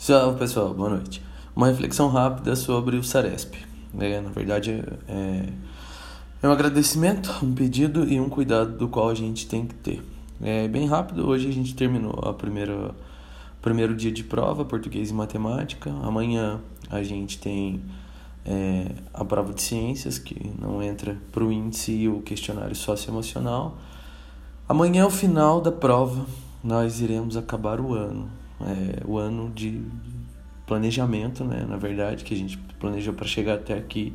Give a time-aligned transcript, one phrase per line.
[0.00, 1.22] Salve pessoal, boa noite.
[1.54, 3.52] Uma reflexão rápida sobre o Saresp.
[3.98, 5.44] É, na verdade, é,
[6.42, 10.02] é um agradecimento, um pedido e um cuidado do qual a gente tem que ter.
[10.40, 12.94] É bem rápido, hoje a gente terminou a primeira
[13.60, 15.90] primeiro dia de prova, português e matemática.
[16.02, 17.82] Amanhã a gente tem
[18.46, 23.76] é, a prova de ciências, que não entra para o índice e o questionário socioemocional.
[24.66, 26.24] Amanhã, ao final da prova,
[26.64, 29.82] nós iremos acabar o ano é, o ano de
[30.66, 34.14] planejamento, né, na verdade, que a gente planejou para chegar até aqui,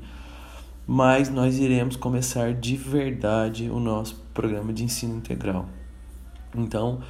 [0.88, 5.68] mas nós iremos começar de verdade o nosso programa de ensino integral.
[6.56, 7.02] Então,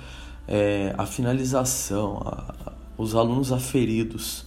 [0.48, 4.46] é, a finalização, a, os alunos aferidos,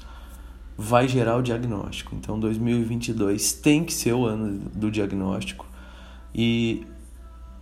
[0.76, 2.14] vai gerar o diagnóstico.
[2.14, 5.66] Então, 2022 tem que ser o ano do diagnóstico
[6.34, 6.86] e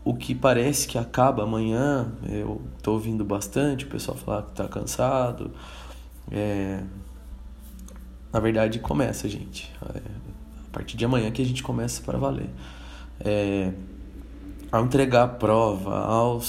[0.06, 4.68] o que parece que acaba amanhã, eu estou ouvindo bastante o pessoal falar que está
[4.68, 5.50] cansado.
[6.30, 6.80] É...
[8.32, 9.74] Na verdade, começa, gente.
[9.82, 9.98] É...
[9.98, 12.48] A partir de amanhã que a gente começa para valer.
[13.18, 13.72] É...
[14.70, 16.40] Ao entregar a prova, ao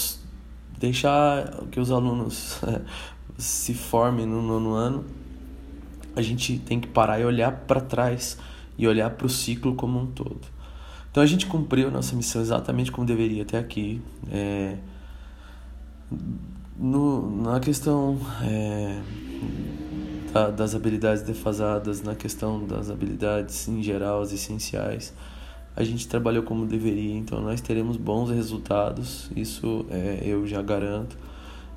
[0.77, 2.61] deixar que os alunos
[3.39, 5.03] se formem no nono ano,
[6.15, 8.37] a gente tem que parar e olhar para trás
[8.77, 10.56] e olhar para o ciclo como um todo.
[11.17, 13.99] Então a gente cumpriu nossa missão exatamente como deveria até aqui.
[14.31, 14.77] É,
[16.77, 19.01] no, na questão é,
[20.31, 25.11] da, das habilidades defasadas, na questão das habilidades em geral, as essenciais,
[25.75, 27.17] a gente trabalhou como deveria.
[27.17, 31.17] Então nós teremos bons resultados, isso é, eu já garanto.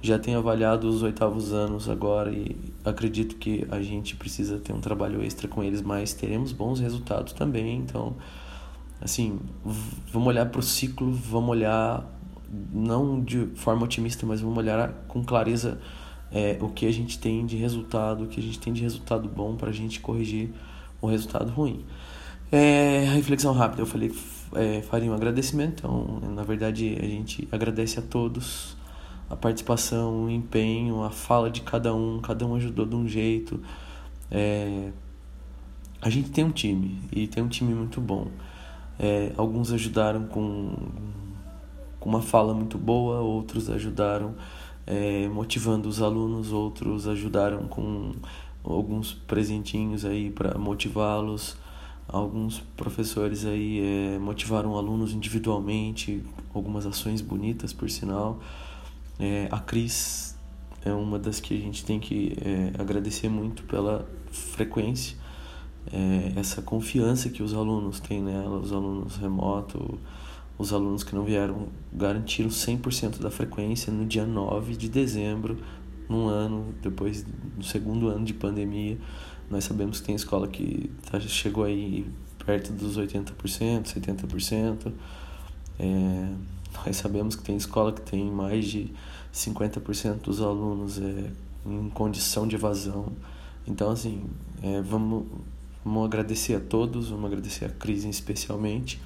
[0.03, 4.81] Já tenho avaliado os oitavos anos agora e acredito que a gente precisa ter um
[4.83, 7.79] trabalho extra com eles, mas teremos bons resultados também.
[7.79, 8.15] Então
[9.01, 9.39] assim,
[10.13, 12.05] vamos olhar para o ciclo, vamos olhar
[12.73, 15.81] não de forma otimista, mas vamos olhar com clareza
[16.33, 19.29] é, o que a gente tem de resultado, o que a gente tem de resultado
[19.29, 20.51] bom para a gente corrigir
[21.01, 21.85] o resultado ruim.
[22.53, 24.13] É, reflexão rápida, eu falei
[24.55, 28.77] é, faria um agradecimento, então na verdade a gente agradece a todos
[29.29, 33.61] a participação, o empenho, a fala de cada um, cada um ajudou de um jeito.
[34.29, 34.91] É,
[36.03, 38.27] a gente tem um time e tem um time muito bom.
[39.03, 40.75] É, alguns ajudaram com,
[41.99, 44.35] com uma fala muito boa, outros ajudaram
[44.87, 48.13] é, motivando os alunos, outros ajudaram com
[48.63, 51.57] alguns presentinhos aí para motivá-los.
[52.07, 56.23] Alguns professores aí é, motivaram alunos individualmente,
[56.53, 58.39] algumas ações bonitas, por sinal.
[59.19, 60.37] É, a Cris
[60.85, 65.20] é uma das que a gente tem que é, agradecer muito pela frequência
[65.93, 69.99] é, essa confiança que os alunos têm nela, os alunos remotos,
[70.59, 75.59] os alunos que não vieram, garantiram 100% da frequência no dia 9 de dezembro,
[76.09, 77.25] num ano, depois
[77.57, 78.99] do segundo ano de pandemia.
[79.49, 82.07] Nós sabemos que tem escola que tá, chegou aí
[82.45, 83.33] perto dos 80%,
[83.85, 84.93] 70%.
[85.79, 86.29] É,
[86.85, 88.93] nós sabemos que tem escola que tem mais de
[89.33, 91.31] 50% dos alunos é,
[91.65, 93.13] em condição de evasão.
[93.67, 94.25] Então, assim,
[94.63, 95.27] é, vamos
[95.85, 99.01] Vamos agradecer a todos, vamos agradecer a Cris especialmente.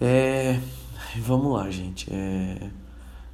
[0.00, 0.58] É,
[1.18, 2.12] vamos lá, gente.
[2.12, 2.70] É,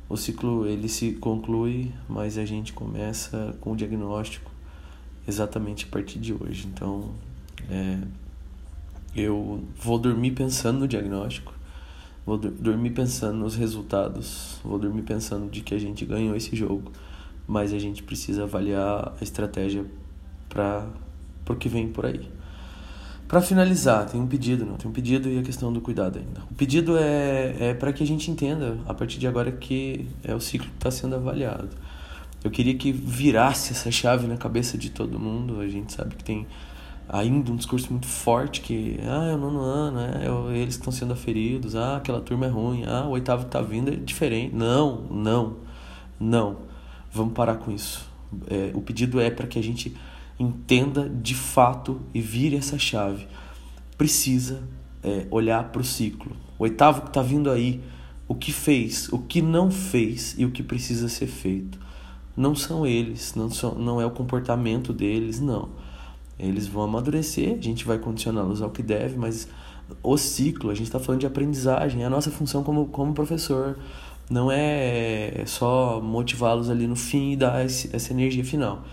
[0.08, 4.50] o ciclo ele se conclui, mas a gente começa com o diagnóstico
[5.26, 6.66] exatamente a partir de hoje.
[6.66, 7.10] Então,
[7.70, 7.98] é,
[9.14, 11.54] eu vou dormir pensando no diagnóstico,
[12.26, 16.92] vou dormir pensando nos resultados, vou dormir pensando de que a gente ganhou esse jogo,
[17.46, 19.86] mas a gente precisa avaliar a estratégia
[20.48, 20.86] para
[21.54, 22.28] o que vem por aí.
[23.28, 24.76] Para finalizar, tem um pedido, não?
[24.76, 26.42] Tem um pedido e a questão do cuidado ainda.
[26.48, 30.32] O pedido é, é para que a gente entenda, a partir de agora, que é
[30.32, 31.70] o ciclo que está sendo avaliado.
[32.44, 35.60] Eu queria que virasse essa chave na cabeça de todo mundo.
[35.60, 36.46] A gente sabe que tem
[37.08, 41.12] ainda um discurso muito forte que, ah, é o nono ano, é, eles estão sendo
[41.12, 44.54] aferidos, ah, aquela turma é ruim, ah, o oitavo está vindo, é diferente.
[44.54, 45.56] Não, não,
[46.18, 46.58] não.
[47.12, 48.08] Vamos parar com isso.
[48.48, 49.96] É, o pedido é para que a gente
[50.38, 53.26] entenda de fato e vire essa chave.
[53.96, 54.62] Precisa
[55.02, 56.32] é, olhar para o ciclo.
[56.58, 57.80] O oitavo que está vindo aí,
[58.28, 61.78] o que fez, o que não fez e o que precisa ser feito.
[62.36, 65.70] Não são eles, não, são, não é o comportamento deles, não.
[66.38, 69.48] Eles vão amadurecer, a gente vai condicioná-los ao que deve, mas
[70.02, 73.78] o ciclo, a gente está falando de aprendizagem, é a nossa função como, como professor.
[74.28, 78.84] Não é só motivá-los ali no fim e dar esse, essa energia final.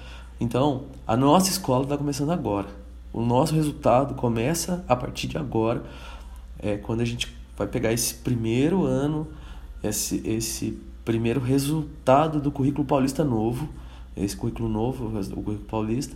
[0.44, 2.68] Então, a nossa escola está começando agora.
[3.14, 5.82] O nosso resultado começa a partir de agora,
[6.60, 9.26] é quando a gente vai pegar esse primeiro ano,
[9.82, 13.70] esse, esse primeiro resultado do currículo paulista novo,
[14.18, 16.14] esse currículo novo, o currículo paulista,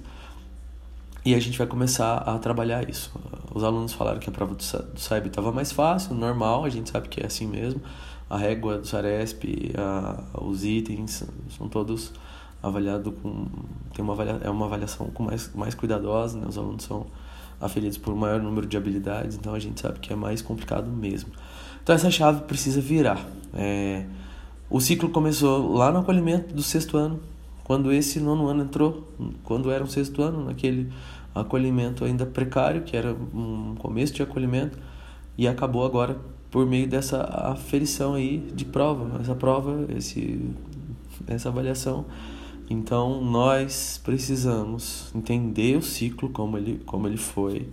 [1.24, 3.14] e a gente vai começar a trabalhar isso.
[3.56, 7.08] Os alunos falaram que a prova do, SAIB estava mais fácil, normal, a gente sabe
[7.08, 7.82] que é assim mesmo.
[8.30, 9.46] A régua do Saresp,
[9.78, 11.24] a, os itens,
[11.58, 12.12] são todos
[12.62, 13.46] avaliados com.
[13.94, 16.46] Tem uma avalia, é uma avaliação com mais, mais cuidadosa, né?
[16.48, 17.06] os alunos são
[17.60, 20.90] aferidos por um maior número de habilidades, então a gente sabe que é mais complicado
[20.90, 21.32] mesmo.
[21.82, 23.26] Então essa chave precisa virar.
[23.54, 24.06] É,
[24.70, 27.20] o ciclo começou lá no acolhimento do sexto ano,
[27.64, 29.08] quando esse nono ano entrou,
[29.44, 30.92] quando era o sexto ano, naquele
[31.34, 34.78] acolhimento ainda precário, que era um começo de acolhimento,
[35.38, 36.18] e acabou agora
[36.50, 40.40] por meio dessa aferição aí de prova, essa prova, esse,
[41.28, 42.06] essa avaliação.
[42.70, 47.70] Então nós precisamos entender o ciclo como ele, como ele foi.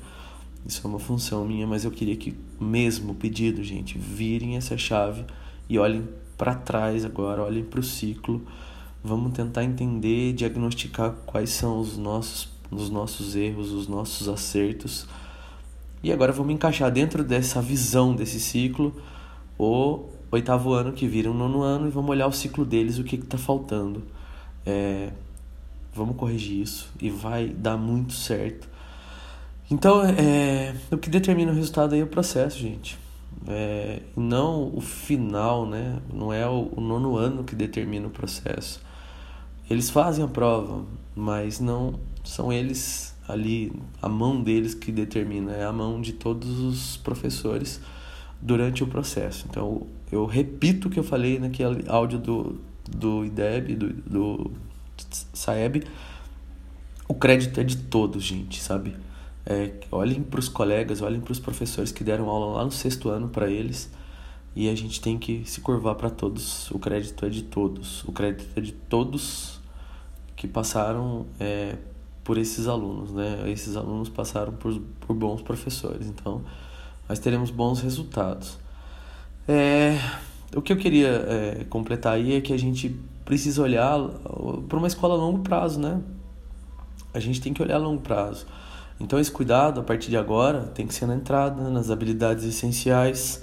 [0.67, 5.25] Isso é uma função minha, mas eu queria que mesmo pedido, gente, virem essa chave
[5.69, 6.09] e olhem
[6.39, 8.43] para trás agora, olhem para o ciclo.
[9.03, 15.07] Vamos tentar entender, diagnosticar quais são os nossos, os nossos erros, os nossos acertos.
[16.03, 18.95] E agora vamos encaixar dentro dessa visão desse ciclo
[19.59, 23.05] o oitavo ano que vira um nono ano e vamos olhar o ciclo deles, o
[23.05, 24.03] que está faltando.
[24.67, 25.11] É,
[25.93, 28.69] vamos corrigir isso e vai dar muito certo.
[29.71, 32.99] Então, é, o que determina o resultado aí é o processo, gente
[33.47, 35.99] é, não o final, né?
[36.13, 38.81] Não é o, o, nono ano que determina o processo.
[39.69, 40.85] Eles fazem a prova,
[41.15, 46.61] mas não são eles ali, a mão deles que determina, é a mão de todos
[46.61, 47.81] os professores
[48.41, 49.47] durante o processo.
[49.49, 54.51] Então, eu repito o que eu falei naquele áudio do, do IDEB, do, do
[55.33, 55.85] Saeb,
[57.07, 58.97] o crédito é de todos, gente, sabe?
[59.47, 63.11] É, olhem para os colegas, olhem para os professores que deram aula lá no sexto
[63.11, 63.91] ano para eles
[64.57, 66.71] e a gente tem que se curvar para todos.
[66.71, 68.05] O crédito é de todos.
[68.05, 69.61] O crédito é de todos
[70.37, 71.77] que passaram é,
[72.23, 73.51] por esses alunos, né?
[73.51, 76.07] Esses alunos passaram por, por bons professores.
[76.07, 76.43] Então,
[77.09, 78.59] nós teremos bons resultados.
[79.47, 79.99] É,
[80.57, 83.99] o que eu queria é, completar aí é que a gente precisa olhar
[84.69, 86.01] para uma escola a longo prazo, né?
[87.13, 88.47] A gente tem que olhar a longo prazo.
[89.01, 93.43] Então esse cuidado a partir de agora tem que ser na entrada, nas habilidades essenciais.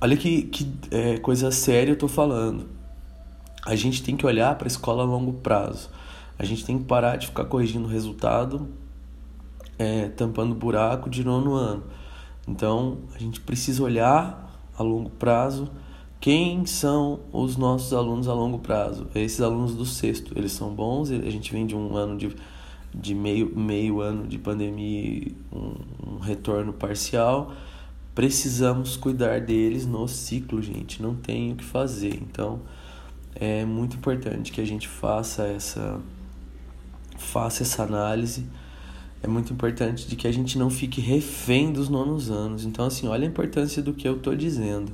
[0.00, 2.68] Olha que, que é, coisa séria eu estou falando.
[3.64, 5.90] A gente tem que olhar para a escola a longo prazo.
[6.38, 8.68] A gente tem que parar de ficar corrigindo o resultado,
[9.78, 11.84] é, tampando buraco de nono ano.
[12.46, 15.70] Então a gente precisa olhar a longo prazo
[16.20, 19.08] quem são os nossos alunos a longo prazo.
[19.12, 22.32] Esses alunos do sexto, eles são bons, a gente vem de um ano de
[22.94, 25.74] de meio, meio ano de pandemia, um,
[26.06, 27.52] um retorno parcial,
[28.14, 31.02] precisamos cuidar deles no ciclo, gente.
[31.02, 32.14] Não tem o que fazer.
[32.14, 32.60] Então,
[33.34, 36.00] é muito importante que a gente faça essa
[37.16, 38.44] faça essa análise.
[39.22, 42.64] É muito importante de que a gente não fique refém dos nonos anos.
[42.64, 44.92] Então, assim, olha a importância do que eu estou dizendo.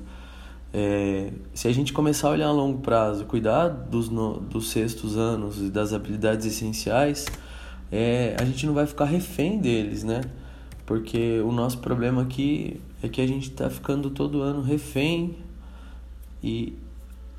[0.73, 5.17] É, se a gente começar a olhar a longo prazo, cuidar dos, no, dos sextos
[5.17, 7.25] anos e das habilidades essenciais,
[7.91, 10.21] é, a gente não vai ficar refém deles, né?
[10.85, 15.37] Porque o nosso problema aqui é que a gente está ficando todo ano refém
[16.43, 16.75] e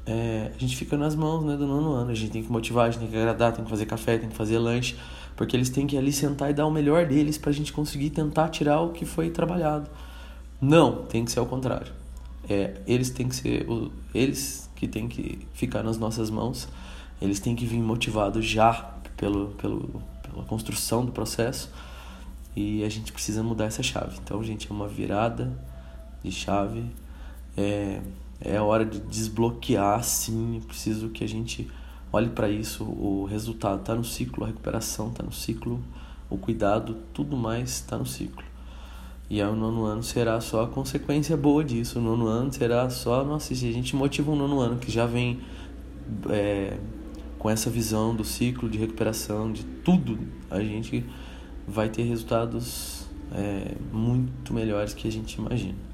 [0.09, 2.11] é, a gente fica nas mãos né, do nono ano.
[2.11, 4.29] A gente tem que motivar, a gente tem que agradar, tem que fazer café, tem
[4.29, 4.95] que fazer lanche,
[5.35, 8.09] porque eles têm que ali sentar e dar o melhor deles para a gente conseguir
[8.09, 9.89] tentar tirar o que foi trabalhado.
[10.59, 11.93] Não, tem que ser ao contrário.
[12.49, 16.67] É, eles têm que ser o, eles que têm que ficar nas nossas mãos.
[17.21, 21.69] Eles têm que vir motivados já pelo, pelo pela construção do processo
[22.55, 24.17] e a gente precisa mudar essa chave.
[24.23, 25.51] Então, gente, é uma virada
[26.23, 26.83] de chave.
[27.57, 28.01] É,
[28.41, 30.61] é hora de desbloquear, sim.
[30.67, 31.69] Preciso que a gente
[32.11, 32.83] olhe para isso.
[32.83, 35.81] O resultado está no ciclo, a recuperação está no ciclo,
[36.29, 38.43] o cuidado, tudo mais está no ciclo.
[39.29, 41.99] E aí o nono ano será só a consequência boa disso.
[41.99, 45.05] O nono ano será só, nossa, se a gente motiva um nono ano que já
[45.05, 45.39] vem
[46.29, 46.77] é,
[47.37, 50.17] com essa visão do ciclo de recuperação, de tudo,
[50.49, 51.05] a gente
[51.67, 55.88] vai ter resultados é, muito melhores que a gente imagina.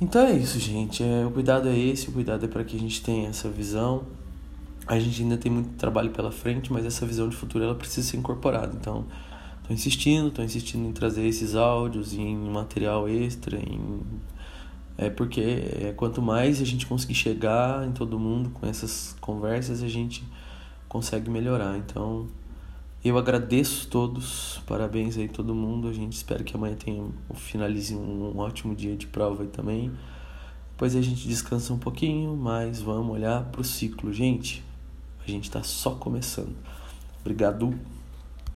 [0.00, 1.02] Então é isso, gente.
[1.02, 4.04] É, o cuidado é esse, o cuidado é para que a gente tenha essa visão.
[4.86, 8.08] A gente ainda tem muito trabalho pela frente, mas essa visão de futuro ela precisa
[8.08, 8.74] ser incorporada.
[8.74, 9.04] Então,
[9.60, 14.00] estou insistindo, estou insistindo em trazer esses áudios, em material extra, em
[15.00, 19.82] é porque é, quanto mais a gente conseguir chegar em todo mundo com essas conversas,
[19.82, 20.22] a gente
[20.86, 21.78] consegue melhorar.
[21.78, 22.28] Então,
[23.08, 25.88] eu agradeço todos, parabéns aí todo mundo.
[25.88, 27.04] A gente espera que amanhã tenha
[27.34, 29.90] finalize um ótimo dia de prova aí também.
[30.72, 34.62] Depois a gente descansa um pouquinho, mas vamos olhar para o ciclo, gente.
[35.26, 36.54] A gente está só começando.
[37.20, 37.78] Obrigado.